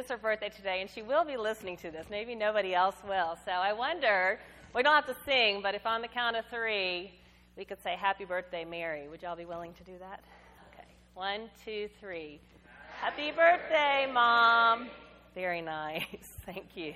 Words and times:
It's 0.00 0.08
her 0.08 0.16
birthday 0.16 0.48
today, 0.48 0.80
and 0.80 0.88
she 0.88 1.02
will 1.02 1.26
be 1.26 1.36
listening 1.36 1.76
to 1.76 1.90
this. 1.90 2.06
Maybe 2.08 2.34
nobody 2.34 2.74
else 2.74 2.94
will. 3.06 3.36
So 3.44 3.50
I 3.50 3.74
wonder, 3.74 4.40
we 4.74 4.82
don't 4.82 4.94
have 4.94 5.04
to 5.08 5.16
sing, 5.26 5.60
but 5.60 5.74
if 5.74 5.84
on 5.84 6.00
the 6.00 6.08
count 6.08 6.36
of 6.36 6.46
three, 6.46 7.12
we 7.54 7.66
could 7.66 7.82
say, 7.82 7.96
Happy 7.96 8.24
birthday, 8.24 8.64
Mary. 8.64 9.08
Would 9.08 9.20
y'all 9.20 9.36
be 9.36 9.44
willing 9.44 9.74
to 9.74 9.84
do 9.84 9.98
that? 9.98 10.24
Okay. 10.72 10.88
One, 11.12 11.50
two, 11.66 11.90
three. 12.00 12.40
Happy 12.98 13.30
birthday, 13.30 14.10
Mom. 14.10 14.88
Very 15.34 15.60
nice. 15.60 16.06
Thank 16.46 16.74
you. 16.74 16.94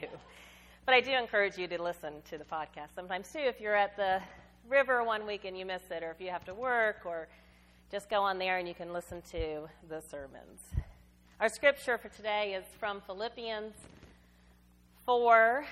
But 0.86 0.95
I 0.95 1.02
do 1.02 1.11
encourage 1.11 1.59
you 1.59 1.68
to 1.68 1.82
listen 1.82 2.14
to 2.30 2.39
the 2.39 2.45
podcast 2.45 2.95
sometimes 2.96 3.30
too. 3.30 3.41
If 3.41 3.61
you're 3.61 3.77
at 3.77 3.98
the 3.98 4.23
river 4.66 5.05
one 5.05 5.27
week 5.27 5.45
and 5.45 5.59
you 5.59 5.66
miss 5.66 5.82
it, 5.91 6.02
or 6.02 6.11
if 6.11 6.23
you 6.23 6.30
have 6.30 6.46
to 6.46 6.55
work, 6.55 7.02
or 7.05 7.29
just 7.93 8.09
go 8.09 8.23
on 8.23 8.39
there 8.39 8.57
and 8.57 8.66
you 8.66 8.75
can 8.75 8.95
listen 8.95 9.21
to 9.30 9.68
the 9.91 10.00
sermons. 10.00 10.62
Our 11.40 11.48
scripture 11.48 11.98
for 11.98 12.08
today 12.10 12.54
is 12.54 12.64
from 12.78 13.00
Philippians 13.00 13.74
4 15.04 15.66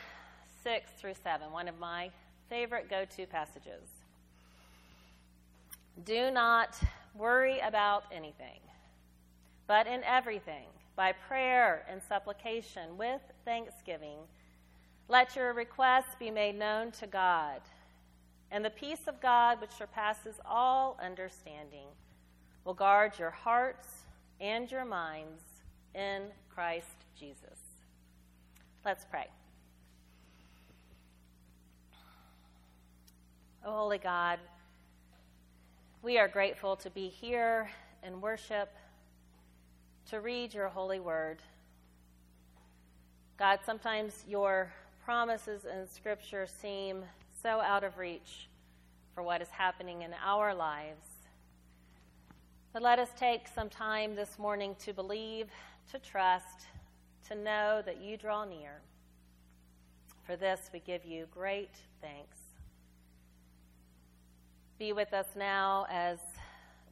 6 0.65 0.91
through 0.99 1.15
7, 1.23 1.53
one 1.53 1.69
of 1.69 1.79
my 1.79 2.11
favorite 2.51 2.91
go 2.91 3.05
to 3.17 3.27
passages. 3.27 3.89
Do 6.05 6.33
not 6.33 6.77
worry 7.17 7.61
about 7.61 8.03
anything, 8.11 8.59
but 9.69 9.87
in 9.87 10.03
everything, 10.03 10.67
by 10.97 11.13
prayer 11.13 11.87
and 11.89 12.03
supplication 12.03 12.99
with 12.99 13.21
thanksgiving, 13.45 14.19
let 15.09 15.37
your 15.37 15.53
requests 15.53 16.17
be 16.19 16.33
made 16.33 16.59
known 16.59 16.91
to 16.91 17.07
God. 17.07 17.61
And 18.51 18.65
the 18.65 18.71
peace 18.71 19.07
of 19.07 19.21
God, 19.21 19.61
which 19.61 19.71
surpasses 19.71 20.41
all 20.45 20.99
understanding, 21.01 21.87
will 22.65 22.75
guard 22.75 23.17
your 23.17 23.31
hearts 23.31 23.89
and 24.41 24.69
your 24.69 24.85
minds 24.85 25.52
in 25.95 26.23
Christ 26.55 26.87
Jesus. 27.19 27.59
Let's 28.85 29.05
pray. 29.05 29.29
Oh, 33.65 33.77
holy 33.77 33.99
God, 33.99 34.41
we 36.03 36.19
are 36.19 36.27
grateful 36.27 36.75
to 36.77 36.91
be 36.91 37.09
here 37.09 37.71
and 38.03 38.21
worship, 38.21 38.75
to 40.11 40.21
read 40.21 40.53
your 40.53 40.69
holy 40.69 40.99
word. 40.99 41.39
God, 43.39 43.61
sometimes 43.65 44.25
your 44.27 44.73
promises 45.05 45.65
in 45.65 45.87
Scripture 45.87 46.47
seem 46.47 47.05
so 47.41 47.61
out 47.61 47.85
of 47.85 47.99
reach 47.99 48.49
for 49.15 49.23
what 49.23 49.41
is 49.43 49.49
happening 49.51 50.03
in 50.03 50.11
our 50.25 50.55
lives. 50.55 51.05
But 52.73 52.83
let 52.83 52.99
us 52.99 53.11
take 53.19 53.47
some 53.47 53.69
time 53.69 54.17
this 54.17 54.39
morning 54.39 54.75
to 54.85 54.93
believe, 54.93 55.49
to 55.91 55.99
trust, 55.99 56.67
to 57.29 57.35
know 57.35 57.83
that 57.85 58.01
you 58.01 58.17
draw 58.17 58.45
near. 58.45 58.81
For 60.25 60.37
this 60.37 60.71
we 60.73 60.81
give 60.81 61.05
you 61.05 61.27
great 61.31 61.75
thanks. 62.01 62.39
Be 64.79 64.93
with 64.93 65.13
us 65.13 65.27
now 65.37 65.87
as 65.91 66.19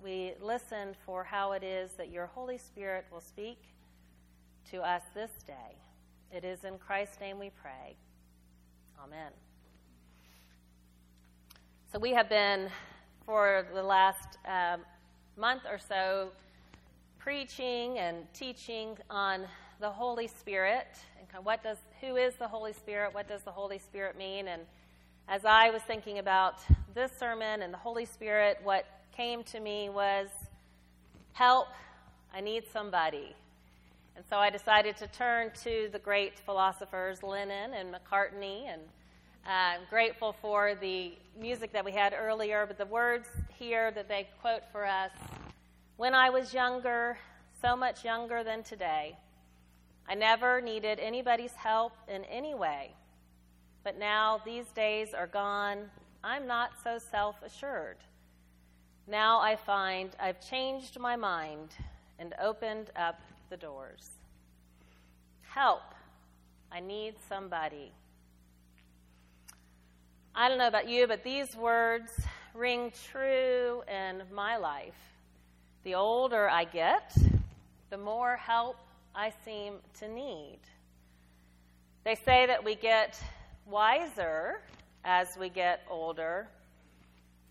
we 0.02 0.32
listen 0.40 0.94
for 1.04 1.24
how 1.24 1.52
it 1.52 1.62
is 1.62 1.92
that 1.92 2.10
your 2.10 2.26
Holy 2.26 2.58
Spirit 2.58 3.06
will 3.12 3.20
speak 3.20 3.58
to 4.70 4.78
us 4.78 5.02
this 5.14 5.30
day. 5.46 5.76
It 6.32 6.44
is 6.44 6.64
in 6.64 6.78
Christ's 6.78 7.20
name 7.20 7.38
we 7.38 7.50
pray. 7.50 7.96
Amen. 9.02 9.32
So, 11.92 11.98
we 11.98 12.12
have 12.12 12.28
been, 12.28 12.68
for 13.26 13.66
the 13.74 13.82
last 13.82 14.38
um, 14.46 14.82
month 15.36 15.62
or 15.68 15.78
so, 15.78 16.30
preaching 17.20 17.98
and 17.98 18.16
teaching 18.34 18.96
on 19.08 19.46
the 19.78 19.90
Holy 19.90 20.26
Spirit 20.26 20.88
and 21.34 21.44
what 21.44 21.62
does, 21.62 21.76
who 22.00 22.16
is 22.16 22.34
the 22.34 22.48
Holy 22.48 22.72
Spirit? 22.72 23.14
What 23.14 23.28
does 23.28 23.42
the 23.42 23.52
Holy 23.52 23.78
Spirit 23.78 24.18
mean? 24.18 24.48
And 24.48 24.62
as 25.28 25.44
I 25.44 25.70
was 25.70 25.82
thinking 25.82 26.18
about 26.18 26.60
this 26.92 27.12
sermon 27.18 27.62
and 27.62 27.72
the 27.72 27.78
Holy 27.78 28.04
Spirit, 28.04 28.58
what 28.62 28.84
came 29.16 29.44
to 29.44 29.60
me 29.60 29.88
was 29.88 30.28
help, 31.32 31.68
I 32.34 32.40
need 32.40 32.64
somebody. 32.72 33.34
And 34.16 34.24
so 34.28 34.36
I 34.36 34.50
decided 34.50 34.96
to 34.96 35.06
turn 35.06 35.50
to 35.62 35.88
the 35.92 35.98
great 35.98 36.38
philosophers 36.38 37.22
Lennon 37.22 37.74
and 37.74 37.94
McCartney, 37.94 38.64
and 38.66 38.82
uh, 39.46 39.50
I'm 39.50 39.80
grateful 39.88 40.34
for 40.42 40.74
the 40.74 41.12
music 41.40 41.72
that 41.72 41.84
we 41.84 41.92
had 41.92 42.12
earlier, 42.12 42.66
but 42.66 42.76
the 42.76 42.86
words 42.86 43.28
here 43.56 43.90
that 43.92 44.08
they 44.08 44.28
quote 44.42 44.62
for 44.72 44.84
us 44.84 45.12
When 46.00 46.14
I 46.14 46.30
was 46.30 46.54
younger, 46.54 47.18
so 47.60 47.76
much 47.76 48.06
younger 48.06 48.42
than 48.42 48.62
today, 48.62 49.18
I 50.08 50.14
never 50.14 50.62
needed 50.62 50.98
anybody's 50.98 51.52
help 51.52 51.92
in 52.08 52.24
any 52.24 52.54
way. 52.54 52.94
But 53.84 53.98
now 53.98 54.40
these 54.42 54.64
days 54.68 55.12
are 55.12 55.26
gone, 55.26 55.90
I'm 56.24 56.46
not 56.46 56.70
so 56.82 56.96
self 56.96 57.36
assured. 57.42 57.98
Now 59.06 59.40
I 59.40 59.56
find 59.56 60.16
I've 60.18 60.40
changed 60.40 60.98
my 60.98 61.16
mind 61.16 61.68
and 62.18 62.32
opened 62.40 62.88
up 62.96 63.20
the 63.50 63.58
doors. 63.58 64.08
Help. 65.42 65.82
I 66.72 66.80
need 66.80 67.16
somebody. 67.28 67.92
I 70.34 70.48
don't 70.48 70.56
know 70.56 70.68
about 70.68 70.88
you, 70.88 71.06
but 71.06 71.22
these 71.24 71.54
words 71.56 72.10
ring 72.54 72.90
true 73.12 73.82
in 73.86 74.22
my 74.32 74.56
life. 74.56 75.09
The 75.82 75.94
older 75.94 76.48
I 76.48 76.64
get, 76.64 77.16
the 77.88 77.96
more 77.96 78.36
help 78.36 78.76
I 79.14 79.32
seem 79.46 79.74
to 80.00 80.08
need. 80.08 80.58
They 82.04 82.16
say 82.16 82.46
that 82.46 82.62
we 82.62 82.74
get 82.74 83.18
wiser 83.66 84.60
as 85.04 85.38
we 85.38 85.48
get 85.48 85.80
older. 85.88 86.48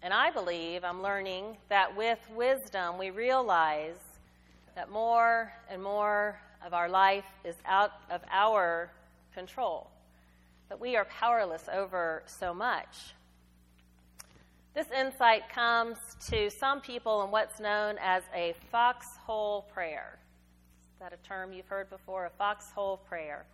And 0.04 0.14
I 0.14 0.30
believe 0.30 0.84
I'm 0.84 1.02
learning 1.02 1.58
that 1.70 1.98
with 1.98 2.20
wisdom, 2.36 3.00
we 3.00 3.10
realize 3.10 3.98
that 4.76 4.92
more 4.92 5.52
and 5.68 5.82
more 5.82 6.40
of 6.64 6.76
our 6.76 6.88
life 6.88 7.26
is 7.44 7.56
out 7.66 7.94
of 8.12 8.22
our 8.32 8.92
control, 9.34 9.90
that 10.70 10.80
we 10.80 10.96
are 10.96 11.06
powerless 11.06 11.68
over 11.74 12.22
so 12.28 12.54
much. 12.54 13.16
This 14.80 14.98
insight 14.98 15.50
comes 15.50 15.98
to 16.30 16.50
some 16.50 16.80
people 16.80 17.22
in 17.26 17.32
what's 17.32 17.60
known 17.60 17.98
as 18.02 18.24
a 18.34 18.56
foxhole 18.72 19.64
prayer. 19.74 20.18
Is 20.94 21.00
that 21.02 21.12
a 21.12 21.18
term 21.28 21.52
you've 21.52 21.68
heard 21.68 21.90
before? 21.90 22.28
A 22.28 22.30
foxhole 22.30 22.96
prayer. 22.96 23.46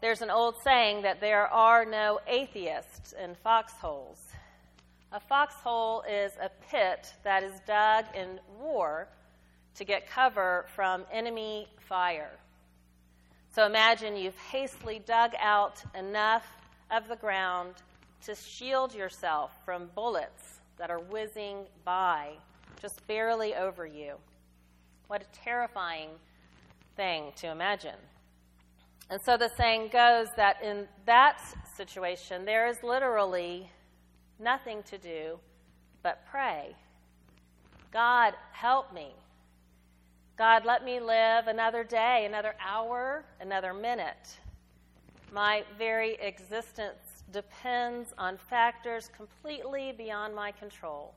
There's 0.00 0.22
an 0.22 0.30
old 0.30 0.54
saying 0.64 1.02
that 1.02 1.20
there 1.20 1.46
are 1.48 1.84
no 1.84 2.20
atheists 2.26 3.12
in 3.22 3.34
foxholes. 3.34 4.18
A 5.12 5.20
foxhole 5.20 6.04
is 6.10 6.32
a 6.40 6.48
pit 6.70 7.12
that 7.22 7.42
is 7.42 7.60
dug 7.66 8.06
in 8.16 8.40
war 8.58 9.08
to 9.74 9.84
get 9.84 10.08
cover 10.08 10.64
from 10.74 11.04
enemy 11.12 11.68
fire. 11.86 12.32
So 13.54 13.66
imagine 13.66 14.16
you've 14.16 14.38
hastily 14.38 15.02
dug 15.04 15.32
out 15.38 15.82
enough 15.94 16.46
of 16.90 17.08
the 17.08 17.16
ground 17.16 17.74
to 18.24 18.34
shield 18.34 18.94
yourself 18.94 19.52
from 19.64 19.90
bullets 19.94 20.60
that 20.78 20.90
are 20.90 20.98
whizzing 20.98 21.66
by 21.84 22.30
just 22.80 23.06
barely 23.06 23.54
over 23.54 23.86
you. 23.86 24.14
What 25.08 25.22
a 25.22 25.38
terrifying 25.44 26.10
thing 26.96 27.32
to 27.36 27.50
imagine. 27.50 27.96
And 29.10 29.20
so 29.20 29.36
the 29.36 29.50
saying 29.56 29.90
goes 29.92 30.28
that 30.36 30.62
in 30.62 30.88
that 31.06 31.40
situation, 31.76 32.44
there 32.44 32.66
is 32.66 32.82
literally 32.82 33.70
nothing 34.40 34.82
to 34.84 34.98
do 34.98 35.38
but 36.02 36.24
pray. 36.30 36.74
God, 37.92 38.34
help 38.52 38.92
me. 38.92 39.14
God, 40.36 40.64
let 40.64 40.84
me 40.84 40.98
live 40.98 41.46
another 41.46 41.84
day, 41.84 42.24
another 42.26 42.54
hour, 42.64 43.24
another 43.40 43.72
minute. 43.72 44.38
My 45.32 45.64
very 45.78 46.14
existence 46.14 47.03
depends 47.32 48.12
on 48.18 48.36
factors 48.36 49.10
completely 49.16 49.92
beyond 49.96 50.34
my 50.34 50.52
control. 50.52 51.14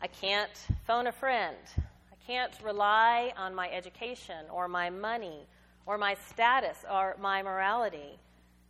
I 0.00 0.06
can't 0.06 0.50
phone 0.86 1.06
a 1.06 1.12
friend. 1.12 1.56
I 1.76 2.16
can't 2.26 2.52
rely 2.62 3.32
on 3.36 3.54
my 3.54 3.68
education 3.70 4.46
or 4.52 4.68
my 4.68 4.90
money 4.90 5.46
or 5.86 5.98
my 5.98 6.14
status 6.28 6.84
or 6.92 7.16
my 7.20 7.42
morality. 7.42 8.18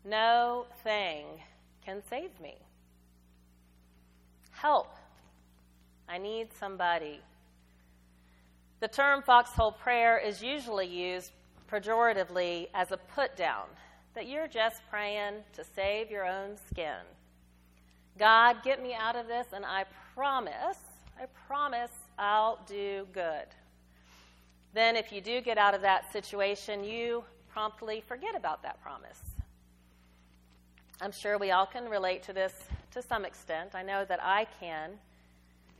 No 0.05 0.67
thing 0.85 1.27
can 1.85 2.03
save 2.09 2.31
me. 2.41 2.57
Help. 4.53 4.95
I 6.09 6.19
need 6.19 6.49
somebody. 6.59 7.21
The 8.81 8.89
term 8.89 9.23
foxhole 9.23 9.73
prayer 9.73 10.19
is 10.19 10.43
usually 10.43 10.87
used 10.87 11.33
pejoratively 11.71 12.69
as 12.73 12.93
a 12.93 12.97
put 12.97 13.37
down, 13.37 13.67
that 14.19 14.29
you're 14.29 14.49
just 14.49 14.83
praying 14.91 15.35
to 15.55 15.65
save 15.65 16.11
your 16.11 16.27
own 16.27 16.57
skin. 16.69 17.01
God, 18.19 18.57
get 18.65 18.83
me 18.83 18.93
out 18.95 19.17
of 19.17 19.29
this, 19.29 19.47
and 19.53 19.65
I 19.65 19.85
promise, 20.15 20.79
I 21.19 21.27
promise 21.47 21.93
I'll 22.19 22.59
do 22.67 23.07
good 23.13 23.47
then 24.75 24.97
if 24.97 25.13
you 25.13 25.21
do 25.21 25.41
get 25.41 25.59
out 25.59 25.75
of 25.75 25.81
that 25.83 26.13
situation, 26.13 26.85
you 26.85 27.25
promptly 27.51 28.03
forget 28.07 28.37
about 28.37 28.63
that 28.63 28.81
promise. 28.83 29.19
I'm 31.01 31.13
sure 31.13 31.39
we 31.39 31.51
all 31.51 31.67
can 31.67 31.89
relate 31.89 32.23
to 32.25 32.33
this 32.33 32.53
to 32.93 33.03
some 33.03 33.25
extent. 33.25 33.75
I 33.75 33.83
know 33.83 34.05
that 34.05 34.21
I 34.23 34.47
can. 34.61 34.93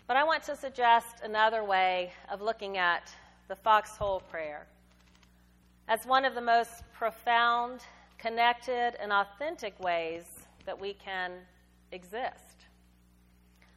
But 0.07 0.17
I 0.17 0.25
want 0.25 0.43
to 0.45 0.57
suggest 0.57 1.21
another 1.23 1.63
way 1.63 2.13
of 2.31 2.41
looking 2.41 2.79
at 2.79 3.13
the 3.49 3.57
foxhole 3.57 4.21
prayer 4.31 4.67
as 5.87 6.05
one 6.07 6.25
of 6.25 6.35
the 6.35 6.41
most 6.41 6.83
profound, 6.93 7.81
connected, 8.19 8.95
and 9.01 9.13
authentic 9.13 9.79
ways 9.81 10.25
that 10.67 10.79
we 10.79 10.95
can 10.95 11.33
exist. 11.93 12.67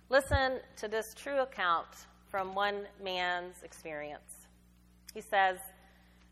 Listen 0.10 0.60
to 0.78 0.88
this 0.88 1.14
true 1.14 1.40
account 1.40 1.88
from 2.30 2.54
one 2.56 2.86
man's 3.04 3.64
experience. 3.64 4.48
He 5.14 5.22
says, 5.22 5.58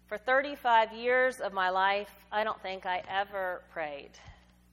For 0.08 0.18
35 0.18 0.94
years 0.94 1.40
of 1.40 1.54
my 1.54 1.70
life, 1.70 2.12
I 2.32 2.44
don't 2.44 2.62
think 2.62 2.86
I 2.86 3.04
ever 3.10 3.62
prayed, 3.72 4.12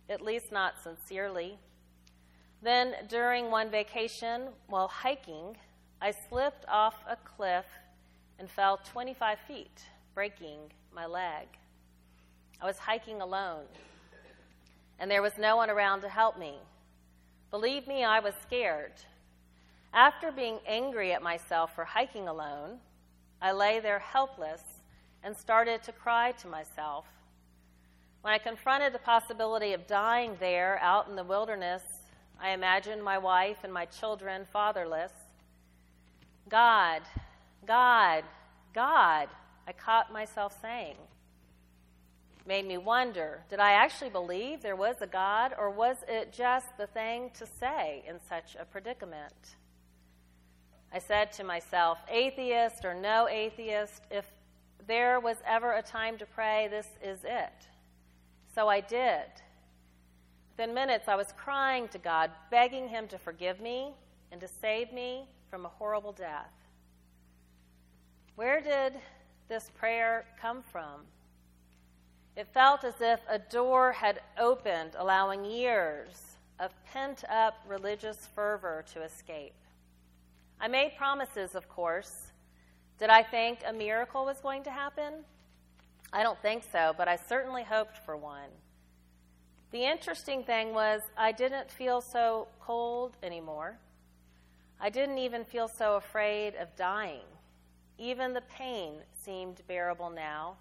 at 0.09 0.23
least 0.23 0.50
not 0.50 0.75
sincerely. 0.83 1.59
Then, 2.62 2.94
during 3.09 3.50
one 3.50 3.71
vacation 3.71 4.49
while 4.69 4.88
hiking, 4.88 5.56
I 6.00 6.12
slipped 6.29 6.65
off 6.69 6.97
a 7.09 7.17
cliff 7.17 7.67
and 8.38 8.50
fell 8.50 8.81
25 8.93 9.38
feet, 9.47 9.83
breaking 10.15 10.59
my 10.94 11.06
leg. 11.06 11.47
I 12.61 12.64
was 12.64 12.79
hiking 12.79 13.20
alone, 13.20 13.64
and 14.99 15.11
there 15.11 15.23
was 15.23 15.37
no 15.38 15.56
one 15.56 15.69
around 15.69 16.00
to 16.00 16.08
help 16.08 16.38
me. 16.38 16.55
Believe 17.50 17.87
me, 17.87 18.03
I 18.03 18.20
was 18.20 18.35
scared. 18.43 18.93
After 19.93 20.32
being 20.32 20.58
angry 20.67 21.12
at 21.12 21.23
myself 21.23 21.75
for 21.75 21.85
hiking 21.85 22.29
alone, 22.29 22.79
I 23.43 23.53
lay 23.53 23.81
there 23.81 23.99
helpless 23.99 24.62
and 25.23 25.37
started 25.37 25.82
to 25.82 25.93
cry 25.93 26.32
to 26.32 26.49
myself. 26.49 27.05
When 28.23 28.32
I 28.32 28.38
confronted 28.38 28.93
the 28.93 28.99
possibility 28.99 29.73
of 29.73 29.87
dying 29.87 30.37
there 30.41 30.79
out 30.81 31.09
in 31.09 31.17
the 31.17 31.25
wilderness, 31.25 31.82
I 32.41 32.50
imagined 32.50 33.02
my 33.02 33.19
wife 33.19 33.59
and 33.64 33.73
my 33.73 33.85
children 33.85 34.47
fatherless. 34.52 35.12
God, 36.49 37.02
God, 37.67 38.25
God, 38.75 39.29
I 39.67 39.73
caught 39.73 40.12
myself 40.12 40.59
saying 40.61 40.97
made 42.46 42.66
me 42.66 42.78
wonder 42.78 43.43
did 43.50 43.60
I 43.60 43.72
actually 43.72 44.10
believe 44.10 44.62
there 44.62 44.76
was 44.76 44.96
a 45.00 45.06
God, 45.06 45.54
or 45.58 45.70
was 45.70 45.96
it 46.08 46.32
just 46.32 46.76
the 46.78 46.87
thing 46.87 47.31
to 47.34 47.46
say 47.46 48.04
in 48.08 48.16
such 48.28 48.56
a 48.58 48.64
predicament? 48.64 49.56
I 50.93 50.98
said 50.98 51.32
to 51.32 51.44
myself, 51.44 51.98
atheist 52.08 52.84
or 52.84 52.94
no 52.94 53.28
atheist, 53.28 54.02
if 54.10 54.25
there 54.87 55.19
was 55.20 55.37
ever 55.46 55.72
a 55.72 55.82
time 55.82 56.16
to 56.19 56.26
pray, 56.26 56.69
this 56.70 56.87
is 57.02 57.25
it. 57.25 57.66
So 58.54 58.69
I 58.69 58.81
did. 58.81 59.25
Within 60.52 60.72
minutes, 60.72 61.08
I 61.08 61.16
was 61.16 61.34
crying 61.37 61.88
to 61.88 61.99
God, 61.99 62.31
begging 62.50 62.88
Him 62.88 63.08
to 63.08 63.19
forgive 63.19 63.60
me 63.60 63.92
and 64.32 64.40
to 64.40 64.49
save 64.49 64.92
me 64.92 65.28
from 65.50 65.66
a 65.66 65.69
horrible 65.69 66.12
death. 66.12 66.52
Where 68.37 68.60
did 68.60 68.94
this 69.49 69.70
prayer 69.78 70.25
come 70.40 70.62
from? 70.72 71.02
It 72.37 72.47
felt 72.53 72.85
as 72.85 73.00
if 73.00 73.21
a 73.29 73.38
door 73.38 73.93
had 73.93 74.21
opened, 74.38 74.93
allowing 74.99 75.47
years 75.47 76.37
of 76.61 76.71
pent 76.93 77.25
up 77.31 77.55
religious 77.67 78.29
fervor 78.35 78.85
to 78.93 79.03
escape. 79.03 79.55
I 80.61 80.69
made 80.69 80.97
promises, 80.99 81.55
of 81.55 81.67
course. 81.71 82.33
Did 82.99 83.09
I 83.09 83.23
think 83.23 83.61
a 83.67 83.73
miracle 83.73 84.27
was 84.27 84.38
going 84.41 84.65
to 84.65 84.71
happen? 84.71 85.25
I 86.12 86.23
don't 86.23 86.41
think 86.43 86.65
so, 86.71 86.94
but 86.97 87.09
I 87.09 87.17
certainly 87.17 87.62
hoped 87.62 87.99
for 88.05 88.19
one. 88.19 88.50
The 89.71 89.85
interesting 89.85 90.44
thing 90.44 90.75
was, 90.75 91.00
I 91.17 91.33
didn't 91.33 91.71
feel 91.71 92.03
so 92.03 92.49
cold 92.61 93.17
anymore. 93.23 93.79
I 94.79 94.91
didn't 94.91 95.19
even 95.19 95.44
feel 95.44 95.69
so 95.69 95.97
afraid 95.97 96.55
of 96.56 96.77
dying. 96.77 97.25
Even 97.99 98.35
the 98.35 98.43
pain 98.43 98.97
seemed 99.25 99.62
bearable 99.67 100.11
now 100.11 100.56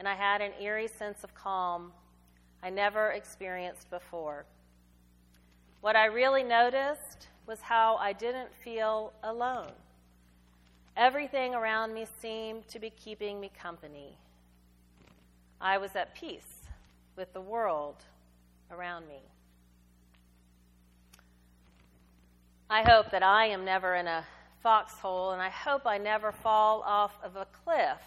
and 0.00 0.08
I 0.08 0.14
had 0.14 0.40
an 0.40 0.52
eerie 0.58 0.88
sense 0.88 1.22
of 1.24 1.34
calm 1.34 1.92
I 2.62 2.70
never 2.70 3.10
experienced 3.10 3.90
before. 3.90 4.46
What 5.82 5.94
I 5.94 6.06
really 6.06 6.42
noticed 6.42 7.28
was 7.46 7.60
how 7.60 7.96
I 7.96 8.14
didn't 8.14 8.48
feel 8.64 9.12
alone. 9.22 9.72
Everything 10.96 11.54
around 11.54 11.92
me 11.92 12.06
seemed 12.20 12.66
to 12.68 12.78
be 12.78 12.88
keeping 12.88 13.40
me 13.40 13.50
company. 13.62 14.16
I 15.60 15.76
was 15.76 15.94
at 15.94 16.14
peace 16.14 16.64
with 17.14 17.30
the 17.34 17.40
world 17.42 17.96
around 18.70 19.06
me. 19.06 19.20
I 22.70 22.82
hope 22.82 23.10
that 23.10 23.22
I 23.22 23.46
am 23.46 23.66
never 23.66 23.96
in 23.96 24.06
a 24.06 24.24
foxhole, 24.62 25.32
and 25.32 25.42
I 25.42 25.50
hope 25.50 25.82
I 25.84 25.98
never 25.98 26.32
fall 26.32 26.82
off 26.86 27.12
of 27.22 27.36
a 27.36 27.46
cliff 27.64 27.98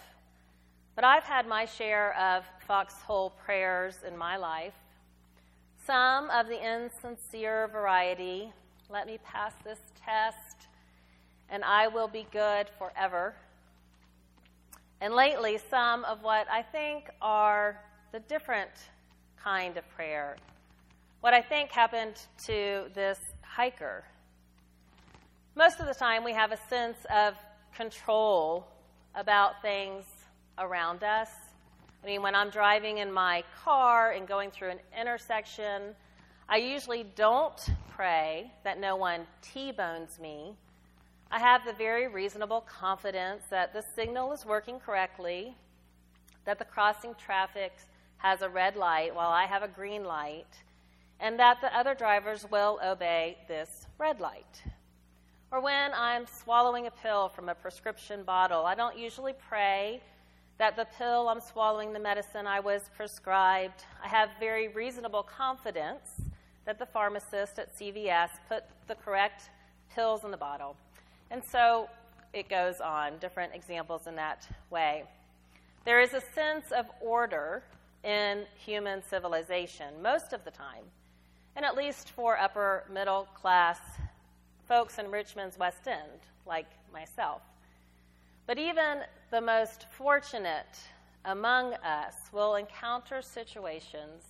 but 0.95 1.03
I've 1.03 1.23
had 1.23 1.47
my 1.47 1.65
share 1.65 2.15
of 2.19 2.45
foxhole 2.67 3.31
prayers 3.45 3.95
in 4.07 4.17
my 4.17 4.37
life. 4.37 4.73
Some 5.85 6.29
of 6.29 6.47
the 6.47 6.63
insincere 6.63 7.67
variety. 7.67 8.51
Let 8.89 9.07
me 9.07 9.17
pass 9.23 9.53
this 9.63 9.79
test, 10.05 10.67
and 11.49 11.63
I 11.63 11.87
will 11.87 12.07
be 12.07 12.27
good 12.31 12.67
forever. 12.77 13.33
And 15.01 15.15
lately, 15.15 15.59
some 15.69 16.05
of 16.05 16.21
what 16.21 16.47
I 16.49 16.61
think 16.61 17.09
are 17.21 17.79
the 18.11 18.19
different 18.21 18.71
kind 19.43 19.75
of 19.77 19.89
prayer. 19.95 20.37
What 21.21 21.33
I 21.33 21.41
think 21.41 21.71
happened 21.71 22.15
to 22.45 22.85
this 22.93 23.19
hiker. 23.41 24.03
Most 25.55 25.79
of 25.79 25.87
the 25.87 25.93
time, 25.93 26.23
we 26.23 26.33
have 26.33 26.51
a 26.51 26.57
sense 26.69 26.97
of 27.13 27.35
control 27.75 28.67
about 29.15 29.61
things 29.61 30.05
around 30.57 31.03
us. 31.03 31.29
I 32.03 32.05
mean, 32.05 32.21
when 32.21 32.35
I'm 32.35 32.49
driving 32.49 32.97
in 32.97 33.11
my 33.11 33.43
car 33.63 34.11
and 34.11 34.27
going 34.27 34.51
through 34.51 34.71
an 34.71 34.79
intersection, 34.99 35.95
I 36.49 36.57
usually 36.57 37.05
don't 37.15 37.59
pray 37.95 38.51
that 38.63 38.79
no 38.79 38.95
one 38.95 39.21
T 39.41 39.71
bones 39.71 40.19
me. 40.19 40.53
I 41.31 41.39
have 41.39 41.65
the 41.65 41.73
very 41.73 42.07
reasonable 42.07 42.61
confidence 42.61 43.43
that 43.49 43.73
the 43.73 43.83
signal 43.95 44.33
is 44.33 44.45
working 44.45 44.79
correctly, 44.79 45.55
that 46.45 46.59
the 46.59 46.65
crossing 46.65 47.15
traffic 47.15 47.73
has 48.17 48.41
a 48.41 48.49
red 48.49 48.75
light 48.75 49.15
while 49.15 49.29
I 49.29 49.45
have 49.45 49.63
a 49.63 49.67
green 49.67 50.03
light, 50.03 50.45
and 51.19 51.39
that 51.39 51.61
the 51.61 51.75
other 51.75 51.95
drivers 51.95 52.45
will 52.51 52.79
obey 52.83 53.37
this 53.47 53.87
red 53.97 54.19
light. 54.19 54.61
Or 55.51 55.61
when 55.61 55.91
I'm 55.93 56.25
swallowing 56.25 56.87
a 56.87 56.91
pill 56.91 57.29
from 57.29 57.49
a 57.49 57.55
prescription 57.55 58.23
bottle, 58.23 58.65
I 58.65 58.75
don't 58.75 58.97
usually 58.97 59.33
pray 59.49 60.01
that 60.63 60.77
the 60.77 60.87
pill 60.97 61.27
I'm 61.27 61.41
swallowing, 61.41 61.91
the 61.91 61.99
medicine 61.99 62.47
I 62.47 62.61
was 62.61 62.83
prescribed, 62.95 63.83
I 64.01 64.07
have 64.07 64.29
very 64.39 64.69
reasonable 64.69 65.21
confidence 65.21 66.21
that 66.63 66.79
the 66.79 66.85
pharmacist 66.85 67.59
at 67.59 67.77
CVS 67.77 68.29
put 68.47 68.63
the 68.87 68.95
correct 68.95 69.49
pills 69.93 70.23
in 70.23 70.31
the 70.31 70.37
bottle. 70.37 70.77
And 71.31 71.43
so 71.43 71.89
it 72.31 72.47
goes 72.47 72.79
on, 72.79 73.17
different 73.17 73.53
examples 73.53 74.07
in 74.07 74.15
that 74.15 74.47
way. 74.69 75.03
There 75.83 75.99
is 75.99 76.13
a 76.13 76.21
sense 76.33 76.71
of 76.71 76.85
order 77.01 77.61
in 78.05 78.45
human 78.55 79.03
civilization 79.03 80.01
most 80.01 80.31
of 80.31 80.45
the 80.45 80.51
time, 80.51 80.85
and 81.57 81.65
at 81.65 81.75
least 81.75 82.11
for 82.11 82.39
upper 82.39 82.85
middle 82.89 83.27
class 83.35 83.81
folks 84.69 84.97
in 84.97 85.11
Richmond's 85.11 85.59
West 85.59 85.89
End, 85.89 86.21
like 86.47 86.67
myself. 86.93 87.41
But 88.45 88.57
even 88.57 88.99
the 89.31 89.41
most 89.41 89.85
fortunate 89.91 90.77
among 91.25 91.73
us 91.75 92.15
will 92.31 92.55
encounter 92.55 93.21
situations 93.21 94.23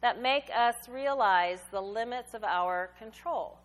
that 0.00 0.22
make 0.22 0.50
us 0.56 0.88
realize 0.88 1.60
the 1.70 1.80
limits 1.80 2.32
of 2.32 2.42
our 2.42 2.90
control. 2.98 3.58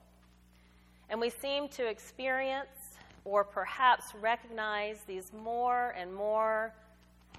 And 1.09 1.21
we 1.21 1.29
seem 1.29 1.69
to 1.69 1.87
experience 1.87 2.97
or 3.23 3.43
perhaps 3.43 4.13
recognize 4.21 4.99
these 5.07 5.31
more 5.33 5.95
and 5.97 6.13
more 6.13 6.73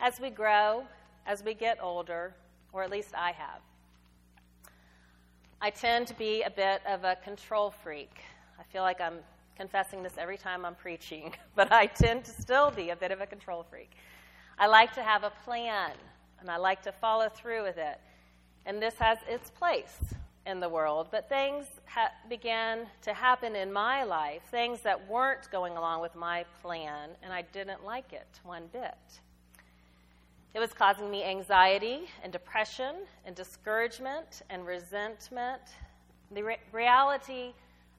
as 0.00 0.18
we 0.18 0.30
grow, 0.30 0.84
as 1.26 1.44
we 1.44 1.54
get 1.54 1.78
older, 1.82 2.34
or 2.72 2.82
at 2.82 2.90
least 2.90 3.14
I 3.14 3.32
have. 3.32 3.60
I 5.60 5.70
tend 5.70 6.06
to 6.08 6.14
be 6.14 6.42
a 6.42 6.50
bit 6.50 6.80
of 6.86 7.04
a 7.04 7.16
control 7.16 7.70
freak. 7.70 8.12
I 8.58 8.62
feel 8.72 8.82
like 8.82 9.00
I'm 9.00 9.18
confessing 9.56 10.02
this 10.02 10.12
every 10.18 10.38
time 10.38 10.64
I'm 10.64 10.75
preaching, 10.75 11.34
but 11.54 11.72
I 11.72 11.86
tend 11.86 12.25
to 12.25 12.30
still 12.30 12.70
be 12.70 12.90
a 12.90 12.96
bit 12.96 13.10
of 13.10 13.20
a 13.20 13.26
control 13.26 13.64
freak. 13.68 13.90
I 14.58 14.66
like 14.66 14.94
to 14.94 15.02
have 15.02 15.25
a 15.25 15.32
plan, 15.44 15.92
and 16.40 16.50
I 16.50 16.56
like 16.56 16.82
to 16.82 16.92
follow 16.92 17.28
through 17.28 17.62
with 17.62 17.78
it. 17.78 18.00
And 18.64 18.82
this 18.82 18.94
has 18.98 19.18
its 19.28 19.50
place 19.50 19.98
in 20.46 20.60
the 20.60 20.68
world, 20.68 21.08
but 21.10 21.28
things 21.28 21.66
ha- 21.86 22.12
began 22.28 22.86
to 23.02 23.12
happen 23.12 23.56
in 23.56 23.72
my 23.72 24.04
life, 24.04 24.42
things 24.50 24.80
that 24.82 25.08
weren't 25.08 25.50
going 25.50 25.76
along 25.76 26.00
with 26.00 26.14
my 26.14 26.44
plan, 26.62 27.10
and 27.22 27.32
I 27.32 27.42
didn't 27.42 27.84
like 27.84 28.12
it 28.12 28.40
one 28.44 28.64
bit. 28.72 28.94
It 30.54 30.60
was 30.60 30.72
causing 30.72 31.10
me 31.10 31.22
anxiety 31.22 32.08
and 32.22 32.32
depression 32.32 32.94
and 33.26 33.36
discouragement 33.36 34.42
and 34.48 34.66
resentment. 34.66 35.60
The 36.30 36.42
re- 36.42 36.58
reality 36.72 37.52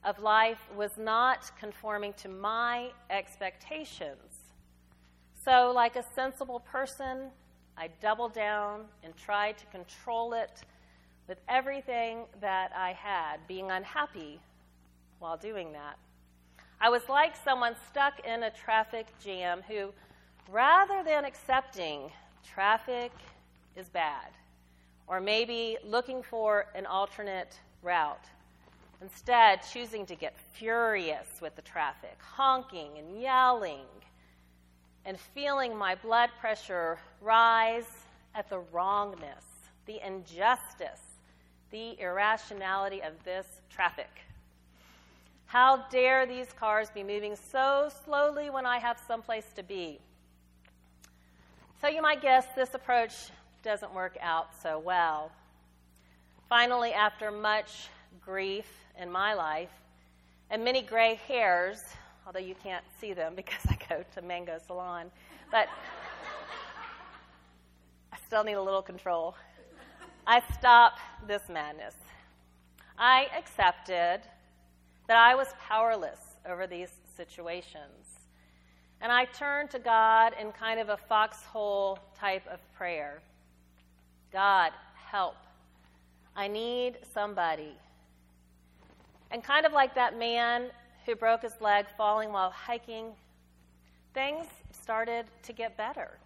of 0.07 0.19
life 0.19 0.61
was 0.73 0.91
not 0.97 1.51
conforming 1.59 2.13
to 2.13 2.29
my 2.29 2.89
expectations. 3.09 4.53
So, 5.43 5.73
like 5.75 5.97
a 5.97 6.03
sensible 6.15 6.61
person, 6.61 7.29
I 7.77 7.89
doubled 8.01 8.33
down 8.33 8.85
and 9.03 9.15
tried 9.17 9.57
to 9.57 9.65
control 9.65 10.33
it 10.33 10.61
with 11.27 11.39
everything 11.49 12.19
that 12.39 12.71
I 12.73 12.93
had, 12.93 13.45
being 13.49 13.69
unhappy 13.69 14.39
while 15.19 15.35
doing 15.35 15.73
that. 15.73 15.97
I 16.79 16.89
was 16.89 17.01
like 17.09 17.33
someone 17.43 17.75
stuck 17.89 18.25
in 18.25 18.43
a 18.43 18.49
traffic 18.49 19.07
jam 19.21 19.61
who, 19.67 19.91
rather 20.49 21.03
than 21.03 21.25
accepting 21.25 22.11
traffic 22.45 23.11
is 23.75 23.89
bad, 23.89 24.29
or 25.05 25.19
maybe 25.19 25.77
looking 25.83 26.23
for 26.23 26.67
an 26.75 26.85
alternate 26.85 27.59
route, 27.83 28.25
instead 29.01 29.61
choosing 29.71 30.05
to 30.05 30.15
get 30.15 30.35
furious 30.53 31.27
with 31.41 31.55
the 31.55 31.61
traffic, 31.61 32.17
honking 32.19 32.97
and 32.97 33.21
yelling, 33.21 33.85
and 35.05 35.19
feeling 35.19 35.75
my 35.75 35.95
blood 35.95 36.29
pressure 36.39 36.97
rise 37.21 37.87
at 38.35 38.49
the 38.49 38.59
wrongness, 38.71 39.45
the 39.85 40.05
injustice, 40.05 41.01
the 41.71 41.99
irrationality 41.99 43.01
of 43.01 43.13
this 43.23 43.61
traffic. 43.69 44.09
How 45.45 45.85
dare 45.89 46.25
these 46.25 46.51
cars 46.53 46.89
be 46.89 47.03
moving 47.03 47.35
so 47.35 47.89
slowly 48.03 48.49
when 48.49 48.65
I 48.65 48.79
have 48.79 48.99
someplace 49.07 49.45
to 49.55 49.63
be? 49.63 49.99
So 51.79 51.87
you 51.87 52.01
might 52.01 52.21
guess 52.21 52.45
this 52.55 52.73
approach 52.73 53.13
doesn't 53.63 53.93
work 53.93 54.17
out 54.21 54.49
so 54.61 54.77
well. 54.79 55.31
Finally, 56.49 56.91
after 56.91 57.31
much 57.31 57.87
grief 58.23 58.67
in 58.99 59.11
my 59.11 59.33
life 59.33 59.69
and 60.49 60.63
many 60.63 60.81
gray 60.81 61.15
hairs, 61.27 61.79
although 62.25 62.39
you 62.39 62.55
can't 62.63 62.85
see 62.99 63.13
them 63.13 63.33
because 63.35 63.59
I 63.69 63.77
go 63.89 64.03
to 64.15 64.21
Mango 64.21 64.57
Salon, 64.65 65.11
but 65.51 65.67
I 68.11 68.17
still 68.25 68.43
need 68.43 68.53
a 68.53 68.61
little 68.61 68.81
control. 68.81 69.35
I 70.25 70.41
stopped 70.57 70.99
this 71.27 71.43
madness. 71.49 71.95
I 72.97 73.27
accepted 73.37 74.21
that 75.07 75.17
I 75.17 75.35
was 75.35 75.47
powerless 75.59 76.19
over 76.49 76.67
these 76.67 76.89
situations. 77.15 78.19
And 78.99 79.11
I 79.11 79.25
turned 79.25 79.69
to 79.71 79.79
God 79.79 80.33
in 80.39 80.51
kind 80.51 80.79
of 80.79 80.89
a 80.89 80.97
foxhole 80.97 81.99
type 82.19 82.45
of 82.51 82.59
prayer 82.77 83.21
God, 84.33 84.71
help. 85.09 85.35
I 86.35 86.47
need 86.47 86.97
somebody. 87.13 87.71
And 89.31 89.43
kind 89.43 89.65
of 89.65 89.73
like 89.73 89.95
that 89.95 90.17
man 90.17 90.67
who 91.05 91.15
broke 91.15 91.41
his 91.41 91.53
leg 91.59 91.85
falling 91.97 92.31
while 92.31 92.49
hiking, 92.49 93.11
things 94.13 94.45
started 94.71 95.25
to 95.43 95.53
get 95.53 95.77
better. 95.77 96.17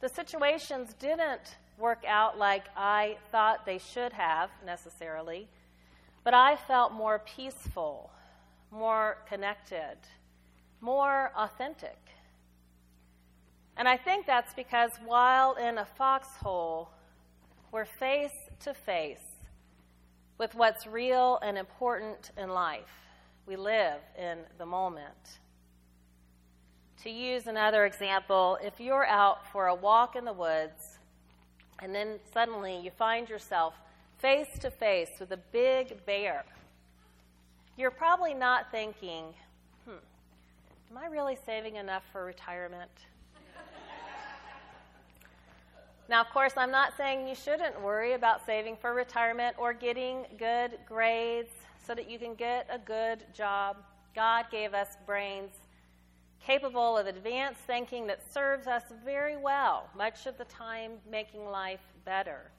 The 0.00 0.08
situations 0.08 0.94
didn't 0.98 1.56
work 1.78 2.04
out 2.06 2.38
like 2.38 2.64
I 2.76 3.16
thought 3.32 3.66
they 3.66 3.78
should 3.78 4.12
have 4.12 4.50
necessarily. 4.64 5.48
But 6.22 6.34
I 6.34 6.56
felt 6.56 6.92
more 6.92 7.20
peaceful, 7.20 8.10
more 8.70 9.18
connected, 9.28 9.96
more 10.80 11.32
authentic. 11.36 11.98
And 13.76 13.88
I 13.88 13.96
think 13.96 14.26
that's 14.26 14.52
because 14.54 14.90
while 15.06 15.54
in 15.54 15.78
a 15.78 15.86
foxhole, 15.96 16.90
we're 17.72 17.86
face 17.86 18.50
to 18.64 18.74
face 18.74 19.29
with 20.40 20.54
what's 20.54 20.86
real 20.86 21.38
and 21.42 21.58
important 21.58 22.30
in 22.38 22.48
life. 22.48 23.04
We 23.46 23.56
live 23.56 24.00
in 24.18 24.38
the 24.56 24.64
moment. 24.64 25.38
To 27.02 27.10
use 27.10 27.46
another 27.46 27.84
example, 27.84 28.56
if 28.62 28.80
you're 28.80 29.04
out 29.04 29.46
for 29.52 29.66
a 29.66 29.74
walk 29.74 30.16
in 30.16 30.24
the 30.24 30.32
woods 30.32 30.98
and 31.82 31.94
then 31.94 32.18
suddenly 32.32 32.80
you 32.82 32.90
find 32.90 33.28
yourself 33.28 33.74
face 34.18 34.58
to 34.60 34.70
face 34.70 35.10
with 35.20 35.30
a 35.32 35.36
big 35.52 36.06
bear, 36.06 36.46
you're 37.76 37.90
probably 37.90 38.32
not 38.32 38.70
thinking, 38.70 39.24
hmm, 39.84 40.00
am 40.90 40.96
I 40.96 41.08
really 41.08 41.36
saving 41.44 41.76
enough 41.76 42.04
for 42.12 42.24
retirement? 42.24 42.90
Now, 46.10 46.20
of 46.20 46.30
course, 46.30 46.54
I'm 46.56 46.72
not 46.72 46.96
saying 46.96 47.28
you 47.28 47.36
shouldn't 47.36 47.80
worry 47.80 48.14
about 48.14 48.44
saving 48.44 48.76
for 48.76 48.92
retirement 48.94 49.54
or 49.56 49.72
getting 49.72 50.26
good 50.38 50.76
grades 50.84 51.52
so 51.86 51.94
that 51.94 52.10
you 52.10 52.18
can 52.18 52.34
get 52.34 52.66
a 52.68 52.78
good 52.78 53.22
job. 53.32 53.76
God 54.16 54.46
gave 54.50 54.74
us 54.74 54.96
brains 55.06 55.52
capable 56.44 56.98
of 56.98 57.06
advanced 57.06 57.60
thinking 57.60 58.08
that 58.08 58.20
serves 58.34 58.66
us 58.66 58.82
very 59.04 59.36
well, 59.36 59.88
much 59.96 60.26
of 60.26 60.36
the 60.36 60.46
time 60.46 60.94
making 61.08 61.44
life 61.44 61.80
better. 62.04 62.50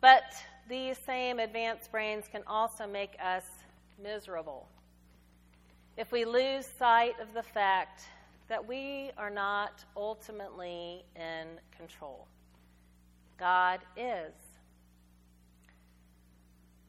But 0.00 0.24
these 0.68 0.98
same 0.98 1.38
advanced 1.38 1.92
brains 1.92 2.24
can 2.32 2.42
also 2.48 2.84
make 2.84 3.16
us 3.24 3.44
miserable 4.02 4.66
if 5.96 6.10
we 6.10 6.24
lose 6.24 6.66
sight 6.66 7.14
of 7.20 7.32
the 7.32 7.44
fact 7.44 8.02
that 8.48 8.66
we 8.66 9.12
are 9.16 9.30
not 9.30 9.84
ultimately 9.96 11.04
in 11.14 11.46
control. 11.76 12.26
God 13.40 13.80
is. 13.96 14.32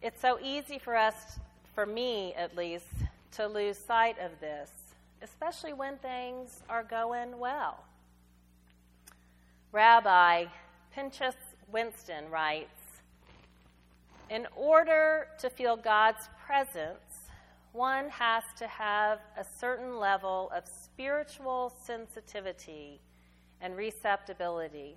It's 0.01 0.19
so 0.19 0.37
easy 0.43 0.77
for 0.77 0.95
us, 0.95 1.39
for 1.73 1.85
me 1.85 2.33
at 2.35 2.55
least, 2.57 2.85
to 3.33 3.47
lose 3.47 3.77
sight 3.77 4.17
of 4.19 4.31
this, 4.41 4.69
especially 5.23 5.73
when 5.73 5.95
things 5.97 6.61
are 6.69 6.83
going 6.83 7.39
well. 7.39 7.85
Rabbi 9.71 10.45
Pinchas 10.93 11.35
Winston 11.71 12.29
writes 12.29 12.81
in 14.31 14.47
order 14.55 15.27
to 15.39 15.49
feel 15.49 15.75
God's 15.75 16.29
presence, 16.45 17.29
one 17.73 18.09
has 18.09 18.43
to 18.59 18.67
have 18.67 19.19
a 19.37 19.43
certain 19.43 19.99
level 19.99 20.49
of 20.55 20.63
spiritual 20.65 21.73
sensitivity 21.83 23.01
and 23.59 23.75
receptibility. 23.75 24.95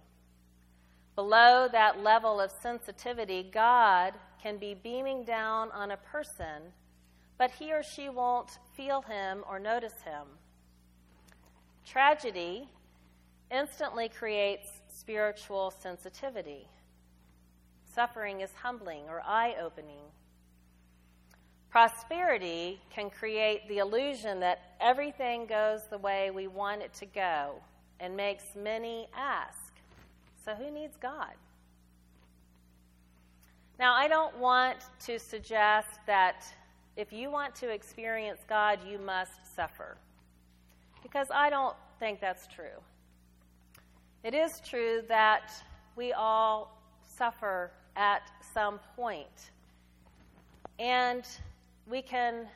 Below 1.14 1.68
that 1.70 2.02
level 2.02 2.40
of 2.40 2.50
sensitivity, 2.50 3.48
God 3.52 4.14
can 4.42 4.58
be 4.58 4.74
beaming 4.74 5.24
down 5.24 5.70
on 5.70 5.92
a 5.92 5.96
person, 5.96 6.72
but 7.38 7.50
he 7.50 7.72
or 7.72 7.82
she 7.82 8.08
won't 8.08 8.58
feel 8.76 9.02
him 9.02 9.44
or 9.48 9.58
notice 9.58 10.02
him. 10.04 10.26
Tragedy 11.86 12.68
instantly 13.50 14.08
creates 14.08 14.68
spiritual 14.88 15.70
sensitivity. 15.70 16.68
Suffering 17.94 18.40
is 18.40 18.50
humbling 18.60 19.04
or 19.08 19.22
eye 19.24 19.54
opening. 19.62 20.02
Prosperity 21.70 22.80
can 22.90 23.10
create 23.10 23.68
the 23.68 23.78
illusion 23.78 24.40
that 24.40 24.74
everything 24.80 25.46
goes 25.46 25.82
the 25.90 25.98
way 25.98 26.30
we 26.30 26.46
want 26.46 26.82
it 26.82 26.92
to 26.94 27.06
go 27.06 27.54
and 28.00 28.16
makes 28.16 28.44
many 28.56 29.08
ask, 29.16 29.63
So, 30.44 30.54
who 30.54 30.70
needs 30.70 30.96
God? 30.96 31.32
Now, 33.78 33.94
I 33.94 34.08
don't 34.08 34.36
want 34.38 34.76
to 35.06 35.18
suggest 35.18 35.88
that 36.06 36.44
if 36.96 37.12
you 37.12 37.30
want 37.30 37.54
to 37.56 37.70
experience 37.70 38.40
God, 38.48 38.78
you 38.86 38.98
must 38.98 39.54
suffer, 39.56 39.96
because 41.02 41.28
I 41.32 41.50
don't 41.50 41.74
think 41.98 42.20
that's 42.20 42.46
true. 42.46 42.78
It 44.22 44.34
is 44.34 44.60
true 44.60 45.02
that 45.08 45.50
we 45.96 46.12
all 46.12 46.78
suffer 47.04 47.70
at 47.96 48.30
some 48.52 48.80
point. 48.96 49.50
And 50.78 51.26
we 51.88 52.02
can 52.02 52.46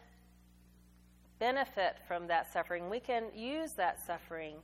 benefit 1.39 1.97
from 2.07 2.27
that 2.27 2.53
suffering. 2.53 2.91
We 2.91 3.01
can 3.01 3.25
use 3.35 3.73
that 3.73 4.05
suffering 4.05 4.57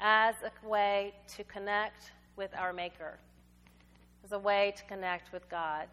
as 0.00 0.34
a 0.44 0.68
way 0.68 1.12
to 1.36 1.44
connect 1.44 2.12
with 2.40 2.56
our 2.56 2.72
Maker, 2.72 3.18
as 4.24 4.32
a 4.32 4.38
way 4.38 4.72
to 4.74 4.82
connect 4.84 5.30
with 5.30 5.46
God. 5.50 5.86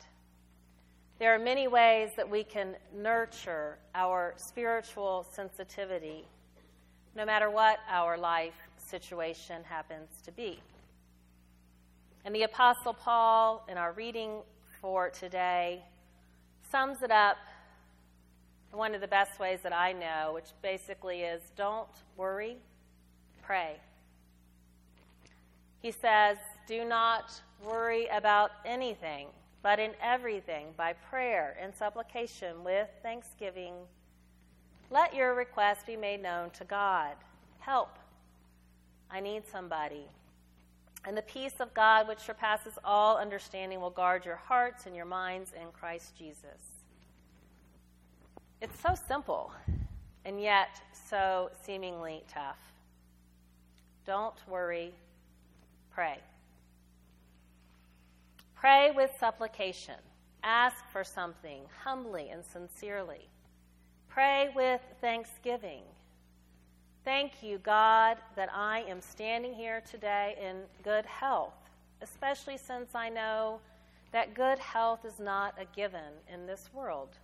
There 1.20 1.36
are 1.36 1.40
many 1.40 1.68
ways 1.68 2.12
that 2.16 2.30
we 2.30 2.46
can 2.46 2.78
nurture 2.96 3.78
our 3.94 4.34
spiritual 4.38 5.26
sensitivity, 5.30 6.26
no 7.18 7.26
matter 7.26 7.50
what 7.50 7.80
our 7.90 8.18
life 8.18 8.54
situation 8.78 9.62
happens 9.66 10.08
to 10.24 10.32
be. 10.32 10.62
And 12.24 12.34
the 12.34 12.44
Apostle 12.44 12.94
Paul, 12.94 13.68
in 13.70 13.78
our 13.78 13.92
reading 13.92 14.40
for 14.80 15.10
today, 15.10 15.84
sums 16.72 17.04
it 17.04 17.12
up 17.12 17.36
one 18.72 18.96
of 18.96 19.02
the 19.02 19.08
best 19.10 19.38
ways 19.38 19.60
that 19.64 19.74
I 19.74 19.92
know, 19.92 20.32
which 20.34 20.48
basically 20.62 21.24
is 21.24 21.42
don't 21.58 21.90
worry, 22.16 22.56
pray. 23.44 23.82
He 25.82 25.92
says, 25.92 26.38
Do 26.68 26.86
not 26.86 27.42
worry 27.64 28.08
about 28.08 28.52
anything, 28.66 29.28
but 29.62 29.80
in 29.80 29.92
everything, 30.02 30.68
by 30.78 30.94
prayer 30.94 31.58
and 31.62 31.74
supplication 31.74 32.64
with 32.64 32.88
thanksgiving, 33.04 33.74
let 34.90 35.14
your 35.14 35.34
requests 35.34 35.84
be 35.86 35.98
made 35.98 36.22
known 36.22 36.50
to 36.52 36.64
God. 36.64 37.16
Help. 37.60 37.98
I 39.12 39.20
need 39.20 39.44
somebody. 39.52 40.06
And 41.06 41.16
the 41.16 41.22
peace 41.22 41.60
of 41.60 41.74
God, 41.74 42.08
which 42.08 42.20
surpasses 42.20 42.74
all 42.84 43.18
understanding, 43.18 43.80
will 43.80 43.90
guard 43.90 44.26
your 44.26 44.36
hearts 44.36 44.86
and 44.86 44.96
your 44.96 45.06
minds 45.06 45.54
in 45.54 45.72
Christ 45.72 46.18
Jesus. 46.18 46.84
It's 48.62 48.80
so 48.80 48.96
simple, 49.08 49.52
and 50.26 50.42
yet 50.42 50.82
so 51.10 51.52
seemingly 51.66 52.24
tough. 52.28 52.58
Don't 54.06 54.36
worry, 54.48 54.94
pray. 55.98 56.20
Pray 58.54 58.92
with 58.96 59.10
supplication. 59.20 59.96
Ask 60.44 60.88
for 60.92 61.04
something 61.04 61.64
humbly 61.84 62.30
and 62.30 62.46
sincerely. 62.46 63.28
Pray 64.08 64.52
with 64.56 64.80
thanksgiving. 65.02 65.82
Thank 67.04 67.42
you, 67.42 67.58
God, 67.58 68.18
that 68.36 68.50
I 68.54 68.82
am 68.88 69.02
standing 69.02 69.56
here 69.56 69.82
today 69.90 70.38
in 70.40 70.58
good 70.84 71.08
health, 71.08 71.56
especially 72.04 72.58
since 72.58 72.94
I 72.94 73.10
know 73.10 73.60
that 74.12 74.36
good 74.36 74.60
health 74.60 75.04
is 75.04 75.20
not 75.20 75.56
a 75.60 75.66
given 75.76 76.14
in 76.32 76.46
this 76.46 76.70
world. 76.76 77.18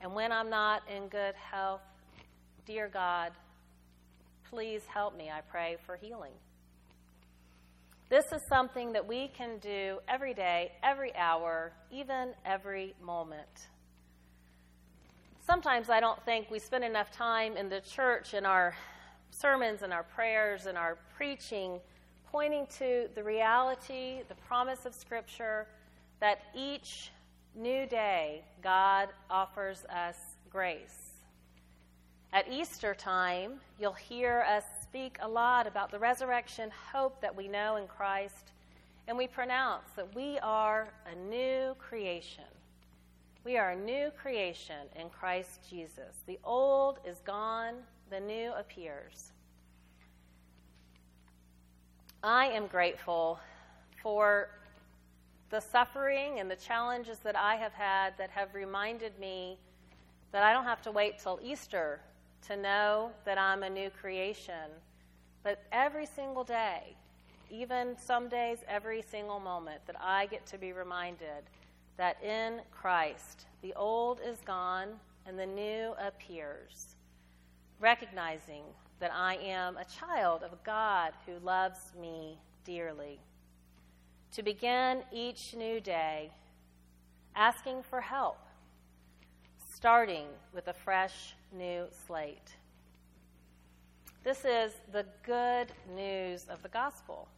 And 0.00 0.14
when 0.14 0.30
I'm 0.30 0.50
not 0.50 0.82
in 0.88 1.08
good 1.08 1.34
health, 1.34 1.82
dear 2.64 2.86
God, 2.86 3.32
please 4.48 4.82
help 4.86 5.16
me, 5.16 5.30
I 5.30 5.40
pray, 5.40 5.78
for 5.84 5.96
healing. 5.96 6.30
This 8.10 8.32
is 8.32 8.42
something 8.48 8.92
that 8.92 9.06
we 9.06 9.28
can 9.28 9.58
do 9.58 10.00
every 10.08 10.34
day, 10.34 10.72
every 10.82 11.14
hour, 11.14 11.72
even 11.92 12.34
every 12.44 12.94
moment. 13.00 13.68
Sometimes 15.38 15.88
I 15.88 16.00
don't 16.00 16.20
think 16.24 16.50
we 16.50 16.58
spend 16.58 16.82
enough 16.82 17.12
time 17.12 17.56
in 17.56 17.68
the 17.68 17.80
church 17.80 18.34
in 18.34 18.44
our 18.44 18.74
sermons 19.30 19.82
in 19.82 19.92
our 19.92 20.02
prayers 20.02 20.66
in 20.66 20.76
our 20.76 20.98
preaching 21.16 21.78
pointing 22.32 22.66
to 22.78 23.08
the 23.14 23.22
reality, 23.22 24.22
the 24.28 24.34
promise 24.34 24.86
of 24.86 24.94
Scripture 24.94 25.68
that 26.20 26.42
each 26.54 27.12
new 27.56 27.86
day, 27.86 28.42
God 28.62 29.08
offers 29.30 29.84
us 29.84 30.16
grace. 30.50 31.12
At 32.32 32.50
Easter 32.50 32.94
time, 32.94 33.60
you'll 33.80 33.92
hear 33.92 34.44
us 34.48 34.64
speak 34.90 35.18
a 35.20 35.28
lot 35.28 35.68
about 35.68 35.92
the 35.92 35.98
resurrection 36.00 36.68
hope 36.92 37.20
that 37.20 37.36
we 37.36 37.46
know 37.46 37.76
in 37.76 37.86
Christ, 37.86 38.50
and 39.06 39.16
we 39.16 39.28
pronounce 39.28 39.88
that 39.94 40.16
we 40.16 40.36
are 40.40 40.88
a 41.06 41.14
new 41.30 41.76
creation. 41.78 42.42
We 43.44 43.56
are 43.56 43.70
a 43.70 43.76
new 43.76 44.10
creation 44.20 44.88
in 44.96 45.08
Christ 45.08 45.60
Jesus. 45.70 46.24
The 46.26 46.40
old 46.42 46.98
is 47.06 47.20
gone, 47.20 47.74
the 48.10 48.18
new 48.18 48.52
appears. 48.54 49.30
I 52.24 52.46
am 52.46 52.66
grateful 52.66 53.38
for 54.02 54.48
the 55.50 55.60
suffering 55.60 56.40
and 56.40 56.50
the 56.50 56.56
challenges 56.56 57.20
that 57.20 57.36
I 57.36 57.54
have 57.54 57.74
had 57.74 58.18
that 58.18 58.30
have 58.30 58.56
reminded 58.56 59.16
me 59.20 59.56
that 60.32 60.42
I 60.42 60.52
don't 60.52 60.64
have 60.64 60.82
to 60.82 60.90
wait 60.90 61.20
till 61.20 61.38
Easter 61.40 62.00
to 62.48 62.56
know 62.56 63.10
that 63.24 63.38
I'm 63.38 63.62
a 63.62 63.70
new 63.70 63.90
creation, 63.90 64.70
but 65.42 65.62
every 65.72 66.06
single 66.06 66.44
day, 66.44 66.96
even 67.50 67.96
some 67.98 68.28
days, 68.28 68.58
every 68.68 69.02
single 69.02 69.40
moment, 69.40 69.80
that 69.86 69.96
I 70.00 70.26
get 70.26 70.46
to 70.46 70.58
be 70.58 70.72
reminded 70.72 71.44
that 71.96 72.22
in 72.22 72.60
Christ 72.70 73.46
the 73.62 73.74
old 73.74 74.20
is 74.24 74.38
gone 74.44 74.88
and 75.26 75.38
the 75.38 75.46
new 75.46 75.94
appears, 75.98 76.96
recognizing 77.78 78.62
that 79.00 79.12
I 79.14 79.36
am 79.36 79.76
a 79.76 79.84
child 79.84 80.42
of 80.42 80.62
God 80.64 81.12
who 81.26 81.44
loves 81.44 81.92
me 82.00 82.38
dearly. 82.64 83.20
To 84.32 84.42
begin 84.42 85.02
each 85.12 85.54
new 85.56 85.80
day 85.80 86.30
asking 87.34 87.82
for 87.82 88.00
help, 88.00 88.38
starting 89.72 90.26
with 90.52 90.68
a 90.68 90.72
fresh 90.72 91.34
new 91.52 91.86
slate. 92.06 92.56
This 94.22 94.44
is 94.44 94.72
the 94.92 95.06
good 95.24 95.68
news 95.94 96.46
of 96.48 96.62
the 96.62 96.68
gospel 96.68 97.28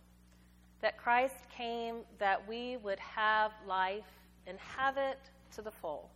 that 0.81 0.99
Christ 0.99 1.37
came 1.57 1.99
that 2.19 2.47
we 2.49 2.77
would 2.79 2.99
have 2.99 3.53
life 3.67 4.05
and 4.47 4.59
have 4.59 4.97
it 4.97 5.19
to 5.55 5.63
the 5.63 5.71
full. 5.71 6.11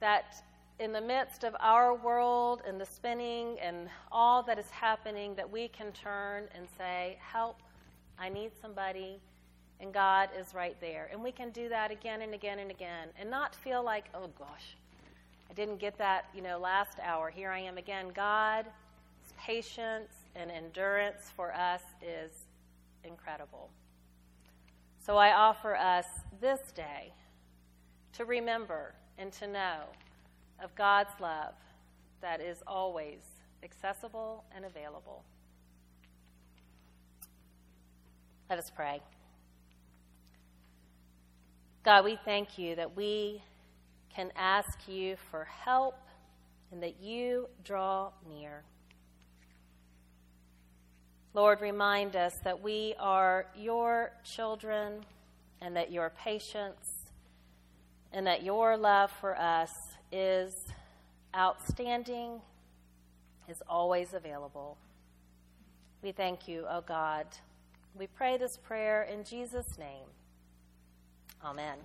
That 0.00 0.44
in 0.78 0.92
the 0.92 1.00
midst 1.00 1.42
of 1.42 1.56
our 1.58 1.94
world 1.94 2.62
and 2.66 2.80
the 2.80 2.86
spinning 2.86 3.58
and 3.60 3.88
all 4.12 4.42
that 4.44 4.58
is 4.58 4.70
happening, 4.70 5.34
that 5.34 5.50
we 5.50 5.68
can 5.68 5.90
turn 5.92 6.44
and 6.54 6.68
say, 6.76 7.18
Help, 7.20 7.56
I 8.18 8.28
need 8.28 8.52
somebody, 8.60 9.20
and 9.80 9.92
God 9.92 10.28
is 10.38 10.54
right 10.54 10.76
there. 10.80 11.08
And 11.10 11.22
we 11.22 11.32
can 11.32 11.50
do 11.50 11.68
that 11.68 11.90
again 11.90 12.22
and 12.22 12.34
again 12.34 12.58
and 12.58 12.70
again 12.70 13.08
and 13.18 13.30
not 13.30 13.54
feel 13.54 13.82
like, 13.82 14.06
oh 14.14 14.28
gosh, 14.38 14.76
I 15.50 15.54
didn't 15.54 15.78
get 15.78 15.98
that, 15.98 16.26
you 16.34 16.42
know, 16.42 16.58
last 16.58 16.98
hour. 17.02 17.30
Here 17.30 17.50
I 17.50 17.60
am 17.60 17.78
again. 17.78 18.08
God's 18.14 18.68
patience 19.38 20.12
and 20.36 20.50
endurance 20.50 21.32
for 21.34 21.54
us 21.54 21.82
is 22.02 22.30
incredible. 23.04 23.70
So 25.04 25.16
I 25.16 25.32
offer 25.32 25.74
us 25.74 26.06
this 26.40 26.60
day 26.72 27.12
to 28.12 28.24
remember 28.24 28.94
and 29.16 29.32
to 29.34 29.46
know 29.46 29.80
of 30.62 30.74
God's 30.74 31.18
love 31.20 31.54
that 32.20 32.40
is 32.40 32.62
always 32.66 33.20
accessible 33.62 34.44
and 34.54 34.64
available. 34.64 35.22
Let 38.50 38.58
us 38.58 38.70
pray. 38.74 39.00
God, 41.84 42.04
we 42.04 42.18
thank 42.24 42.58
you 42.58 42.76
that 42.76 42.96
we 42.96 43.42
can 44.14 44.30
ask 44.36 44.88
you 44.88 45.16
for 45.30 45.44
help 45.44 45.96
and 46.72 46.82
that 46.82 47.00
you 47.00 47.48
draw 47.64 48.10
near. 48.28 48.62
Lord, 51.34 51.60
remind 51.60 52.16
us 52.16 52.34
that 52.44 52.62
we 52.62 52.94
are 52.98 53.46
your 53.56 54.12
children 54.24 55.04
and 55.60 55.76
that 55.76 55.92
your 55.92 56.10
patience 56.10 57.10
and 58.12 58.26
that 58.26 58.42
your 58.42 58.76
love 58.76 59.10
for 59.20 59.38
us 59.38 59.72
is 60.10 60.54
outstanding, 61.36 62.40
is 63.48 63.62
always 63.68 64.14
available. 64.14 64.76
We 66.02 66.12
thank 66.12 66.48
you, 66.48 66.64
O 66.68 66.78
oh 66.78 66.84
God. 66.86 67.26
We 67.94 68.06
pray 68.06 68.36
this 68.36 68.56
prayer 68.56 69.02
in 69.02 69.24
Jesus' 69.24 69.78
name. 69.78 70.06
Amen. 71.44 71.78